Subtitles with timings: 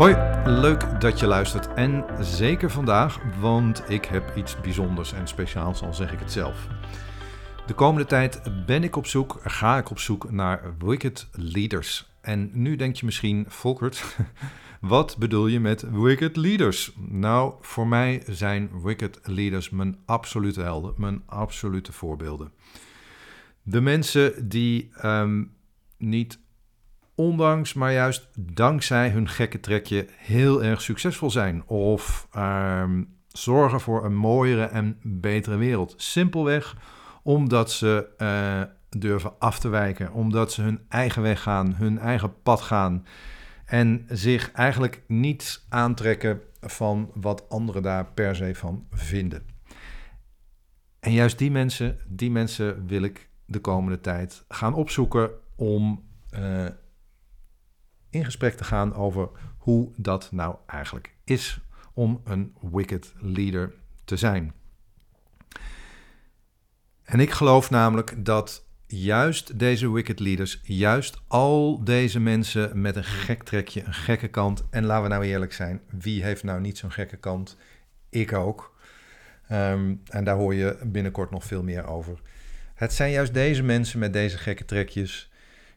[0.00, 1.74] Hoi, leuk dat je luistert.
[1.74, 6.68] En zeker vandaag, want ik heb iets bijzonders en speciaals, al zeg ik het zelf.
[7.66, 12.10] De komende tijd ben ik op zoek, ga ik op zoek naar Wicked Leaders.
[12.20, 14.16] En nu denk je misschien, Volkert,
[14.80, 16.92] wat bedoel je met Wicked Leaders?
[17.08, 22.52] Nou, voor mij zijn Wicked Leaders mijn absolute helden, mijn absolute voorbeelden.
[23.62, 25.44] De mensen die ehm,
[25.98, 26.38] niet
[27.20, 31.66] ondanks, maar juist dankzij hun gekke trekje heel erg succesvol zijn.
[31.66, 35.94] Of ehm, zorgen voor een mooiere en betere wereld.
[35.96, 36.76] Simpelweg
[37.22, 42.42] omdat ze uh, durven af te wijken, omdat ze hun eigen weg gaan, hun eigen
[42.42, 43.06] pad gaan.
[43.64, 49.42] En zich eigenlijk niets aantrekken van wat anderen daar per se van vinden.
[51.00, 56.04] En juist die mensen, die mensen wil ik de komende tijd gaan opzoeken om
[56.38, 56.66] uh,
[58.10, 61.60] in gesprek te gaan over hoe dat nou eigenlijk is
[61.92, 64.52] om een wicked leader te zijn.
[67.02, 73.04] En ik geloof namelijk dat juist deze wicked leaders, juist al deze mensen met een
[73.04, 74.64] gek trekje, een gekke kant.
[74.70, 77.56] En laten we nou eerlijk zijn, wie heeft nou niet zo'n gekke kant?
[78.08, 78.78] Ik ook.
[79.48, 82.20] Ehm, en daar hoor je binnenkort nog veel meer over.
[82.74, 85.29] Het zijn juist deze mensen met deze gekke trekjes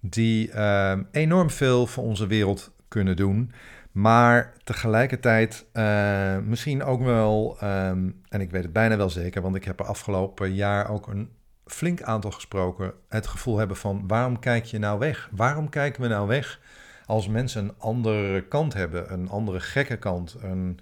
[0.00, 3.52] die ehm, enorm veel voor onze wereld kunnen doen.
[3.92, 9.56] Maar tegelijkertijd uh, misschien ook wel, ehm, en ik weet het bijna wel zeker, want
[9.56, 11.30] ik heb er afgelopen jaar ook een
[11.66, 15.28] flink aantal gesproken, het gevoel hebben van waarom kijk je nou weg?
[15.32, 16.60] Waarom kijken we nou weg
[17.06, 20.36] als mensen een andere kant hebben, een andere gekke kant?
[20.42, 20.78] Een,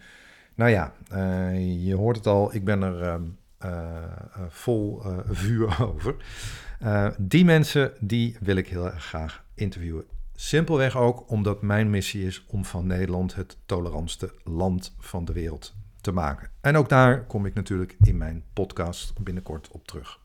[0.55, 3.71] nou ja, uh, je hoort het al, ik ben er um, uh,
[4.49, 6.15] vol vuur over.
[6.83, 10.05] Uh, die mensen die wil ik heel erg graag interviewen.
[10.35, 15.75] Simpelweg ook omdat mijn missie is om van Nederland het tolerantste land van de wereld
[16.01, 16.51] te maken.
[16.61, 20.21] En ook daar kom ik natuurlijk in mijn podcast binnenkort op terug.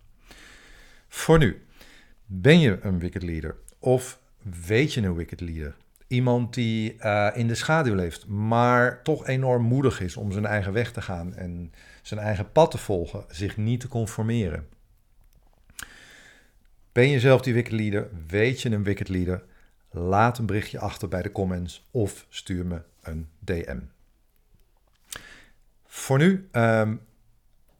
[1.08, 1.66] Voor nu,
[2.26, 4.20] ben je een wicked leader of
[4.66, 5.76] weet je een wicked leader?
[6.08, 10.74] Iemand die uh, in de schaduw leeft, maar toch enorm moedig is om zijn eigen
[10.74, 14.68] weg te gaan en zijn eigen pad te volgen, zich niet te conformeren.
[16.92, 18.10] Ben je zelf die wicked leader?
[18.28, 19.44] Weet je een wicked leader?
[19.90, 23.80] Laat een berichtje achter bij de comments of stuur me een DM.
[25.86, 27.02] Voor nu um,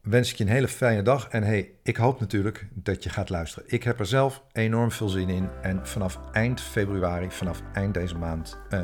[0.00, 1.28] wens ik je een hele fijne dag.
[1.28, 3.64] En hey, ik hoop natuurlijk dat je gaat luisteren.
[3.68, 5.48] Ik heb er zelf enorm veel zin in.
[5.62, 8.80] En vanaf eind februari, vanaf eind deze maand, uh,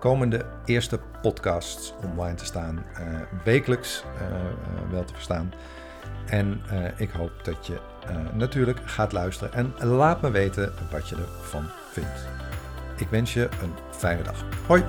[0.00, 2.84] komen de eerste podcasts online te staan.
[3.00, 5.52] Uh, wekelijks uh, wel te verstaan.
[6.26, 6.60] En
[6.96, 7.80] ik hoop dat je
[8.32, 9.52] natuurlijk gaat luisteren.
[9.52, 12.26] En laat me weten wat je ervan vindt.
[12.96, 14.44] Ik wens je een fijne dag.
[14.66, 14.84] Hoi!